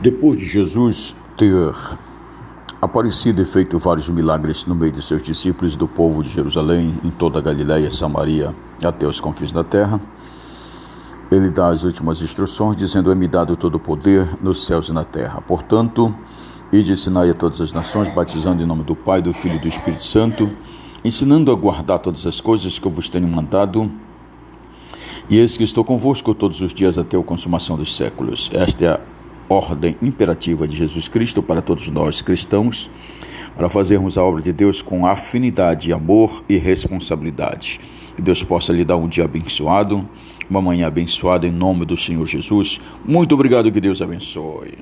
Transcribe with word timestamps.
Depois 0.00 0.36
de 0.36 0.46
Jesus 0.46 1.16
ter 1.38 1.74
aparecido 2.80 3.40
e 3.40 3.44
feito 3.46 3.78
vários 3.78 4.08
milagres 4.08 4.66
no 4.66 4.74
meio 4.74 4.92
de 4.92 5.00
seus 5.00 5.22
discípulos 5.22 5.74
do 5.74 5.88
povo 5.88 6.22
de 6.22 6.28
Jerusalém, 6.28 6.94
em 7.02 7.10
toda 7.10 7.38
a 7.38 7.42
Galiléia, 7.42 7.90
Samaria, 7.90 8.54
até 8.84 9.06
os 9.06 9.18
confins 9.20 9.52
da 9.52 9.64
terra, 9.64 9.98
ele 11.30 11.48
dá 11.48 11.68
as 11.68 11.82
últimas 11.82 12.20
instruções, 12.20 12.76
dizendo: 12.76 13.10
É-me 13.10 13.26
dado 13.26 13.56
todo 13.56 13.76
o 13.76 13.80
poder 13.80 14.28
nos 14.40 14.66
céus 14.66 14.88
e 14.88 14.92
na 14.92 15.02
terra. 15.02 15.40
Portanto, 15.40 16.14
ide 16.70 16.92
ensinai 16.92 17.30
a 17.30 17.34
todas 17.34 17.60
as 17.60 17.72
nações, 17.72 18.08
batizando 18.10 18.62
em 18.62 18.66
nome 18.66 18.84
do 18.84 18.94
Pai, 18.94 19.22
do 19.22 19.32
Filho 19.32 19.56
e 19.56 19.58
do 19.58 19.66
Espírito 19.66 20.02
Santo, 20.02 20.52
ensinando 21.02 21.50
a 21.50 21.54
guardar 21.54 21.98
todas 22.00 22.26
as 22.26 22.40
coisas 22.40 22.78
que 22.78 22.86
eu 22.86 22.92
vos 22.92 23.08
tenho 23.08 23.26
mandado. 23.26 23.90
E 25.28 25.38
eis 25.38 25.56
que 25.56 25.64
estou 25.64 25.82
convosco 25.82 26.34
todos 26.34 26.60
os 26.60 26.72
dias 26.72 26.98
até 26.98 27.16
a 27.16 27.22
consumação 27.22 27.76
dos 27.76 27.96
séculos. 27.96 28.48
Esta 28.52 28.84
é 28.84 28.88
a 28.90 29.15
ordem 29.48 29.96
imperativa 30.02 30.66
de 30.66 30.76
Jesus 30.76 31.08
Cristo 31.08 31.42
para 31.42 31.62
todos 31.62 31.88
nós 31.88 32.20
cristãos, 32.20 32.90
para 33.56 33.68
fazermos 33.68 34.18
a 34.18 34.22
obra 34.22 34.42
de 34.42 34.52
Deus 34.52 34.82
com 34.82 35.06
afinidade, 35.06 35.92
amor 35.92 36.44
e 36.48 36.56
responsabilidade. 36.56 37.80
Que 38.14 38.22
Deus 38.22 38.42
possa 38.42 38.72
lhe 38.72 38.84
dar 38.84 38.96
um 38.96 39.08
dia 39.08 39.24
abençoado, 39.24 40.08
uma 40.48 40.60
manhã 40.60 40.86
abençoada 40.86 41.46
em 41.46 41.50
nome 41.50 41.84
do 41.84 41.96
Senhor 41.96 42.26
Jesus. 42.26 42.80
Muito 43.04 43.34
obrigado, 43.34 43.70
que 43.70 43.80
Deus 43.80 44.00
abençoe. 44.00 44.74